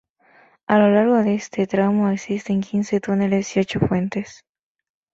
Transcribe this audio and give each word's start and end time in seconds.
A 0.67 0.79
lo 0.79 0.89
largo 0.89 1.21
de 1.21 1.35
este 1.35 1.67
tramo 1.67 2.09
existen 2.09 2.61
quince 2.61 2.99
túneles 2.99 3.55
y 3.55 3.59
ocho 3.59 3.79
puentes. 3.79 4.43